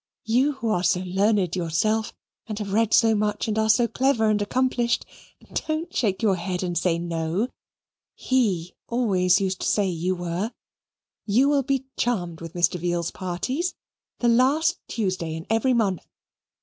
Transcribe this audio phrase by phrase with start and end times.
[0.25, 2.11] You who are so learned yourself,
[2.47, 5.05] and have read so much, and are so clever and accomplished
[5.53, 7.49] don't shake your head and say no
[8.15, 10.53] HE always used to say you were
[11.27, 12.79] you will be charmed with Mr.
[12.79, 13.75] Veal's parties.
[14.17, 16.07] The last Tuesday in every month.